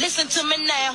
[0.00, 0.94] Listen to me now.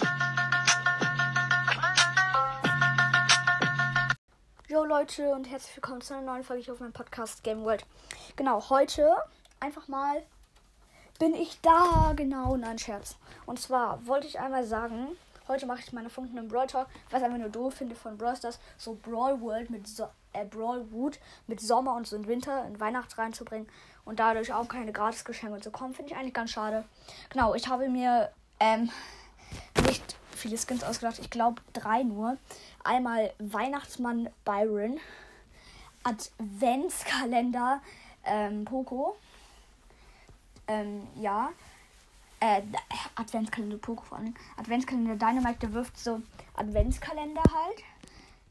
[4.67, 7.85] Jo Leute und herzlich willkommen zu einer neuen Folge hier auf meinem Podcast Game World.
[8.35, 9.15] Genau, heute
[9.59, 10.23] einfach mal
[11.19, 12.13] bin ich da.
[12.15, 13.15] Genau, nein, Scherz.
[13.45, 15.09] Und zwar wollte ich einmal sagen,
[15.47, 18.17] heute mache ich meine Funken im Brawl Talk, was ich einfach nur doof finde von
[18.17, 22.25] Brawl Stars, so Brawl World mit so äh, Brawl Wood mit Sommer und so in
[22.25, 23.69] Winter in Weihnachts reinzubringen
[24.03, 26.85] und dadurch auch keine Gratisgeschenke und so kommen, finde ich eigentlich ganz schade.
[27.29, 28.89] Genau, ich habe mir ähm,
[29.85, 31.19] nicht viele Skins ausgedacht.
[31.19, 32.37] Ich glaube drei nur.
[32.83, 34.99] Einmal Weihnachtsmann Byron,
[36.03, 37.81] Adventskalender
[38.25, 39.15] ähm, Poco.
[40.67, 41.49] Ähm, ja.
[42.39, 42.61] Äh,
[43.15, 44.35] Adventskalender Poco vor allem.
[44.57, 46.21] Adventskalender Dynamite, der wirft so
[46.55, 47.83] Adventskalender halt.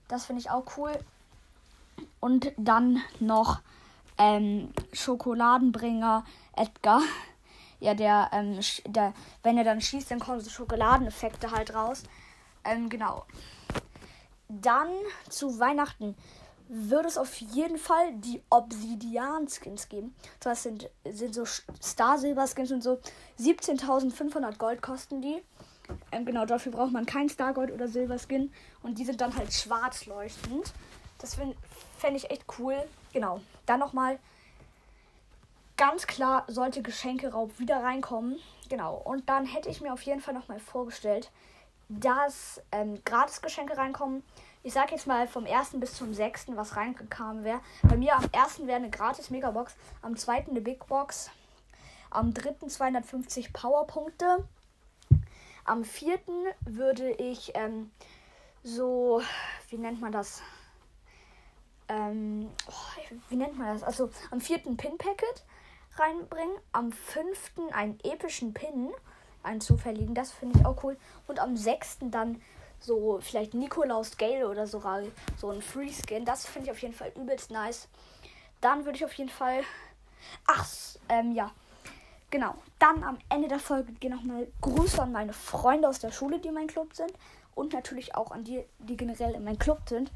[0.08, 0.92] Das finde ich auch cool.
[2.20, 3.60] Und dann noch
[4.18, 6.24] ähm, Schokoladenbringer
[6.56, 7.02] Edgar.
[7.80, 12.02] Ja, der, ähm, der, wenn er dann schießt, dann kommen so Schokoladeneffekte halt raus.
[12.64, 13.24] Ähm, genau.
[14.48, 14.88] Dann
[15.28, 16.14] zu Weihnachten
[16.68, 20.14] würde es auf jeden Fall die Obsidian-Skins geben.
[20.40, 22.98] Das sind, sind so Star-Silber-Skins und so.
[23.38, 25.42] 17.500 Gold kosten die.
[26.10, 28.50] Ähm, genau, dafür braucht man kein Star-Gold oder Silber-Skin.
[28.82, 30.72] Und die sind dann halt schwarz leuchtend.
[31.18, 32.76] Das fände ich echt cool.
[33.12, 33.40] Genau.
[33.66, 34.18] Dann nochmal.
[35.76, 38.38] Ganz klar sollte Geschenkeraub wieder reinkommen.
[38.68, 38.96] Genau.
[38.96, 41.32] Und dann hätte ich mir auf jeden Fall nochmal vorgestellt,
[41.88, 44.22] dass ähm, Gratis-Geschenke reinkommen.
[44.62, 45.80] Ich sage jetzt mal vom 1.
[45.80, 47.60] bis zum 6., was reingekommen wäre.
[47.82, 48.66] Bei mir am 1.
[48.66, 50.46] wäre eine gratis Megabox, am 2.
[50.48, 51.30] eine Big Box,
[52.10, 52.68] am 3.
[52.68, 54.48] 250 Powerpunkte.
[55.64, 56.18] Am 4.
[56.64, 57.90] würde ich ähm,
[58.62, 59.20] so,
[59.68, 60.40] wie nennt man das?
[61.88, 63.82] Ähm, oh, wie nennt man das?
[63.82, 64.58] Also am 4.
[64.58, 65.44] Pin-Packet
[65.98, 67.72] reinbringen, am 5.
[67.72, 68.90] einen epischen Pin,
[69.42, 70.96] einen zufälligen, das finde ich auch cool.
[71.26, 71.98] Und am 6.
[72.10, 72.40] dann
[72.80, 74.82] so vielleicht Nikolaus Gale oder so,
[75.38, 76.24] so ein Free Skin.
[76.24, 77.88] Das finde ich auf jeden Fall übelst nice.
[78.60, 79.62] Dann würde ich auf jeden Fall.
[80.46, 80.66] Ach,
[81.08, 81.50] ähm, ja.
[82.30, 82.54] Genau.
[82.78, 86.48] Dann am Ende der Folge gehen nochmal Grüße an meine Freunde aus der Schule, die
[86.48, 87.12] in meinem Club sind.
[87.54, 90.10] Und natürlich auch an die, die generell in meinem Club sind.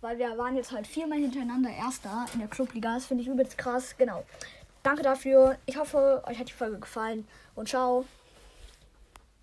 [0.00, 2.94] Weil wir waren jetzt halt viermal hintereinander Erster in der Clubliga.
[2.94, 3.96] Das finde ich übelst krass.
[3.96, 4.24] Genau.
[4.82, 5.58] Danke dafür.
[5.66, 7.26] Ich hoffe, euch hat die Folge gefallen.
[7.54, 8.04] Und ciao.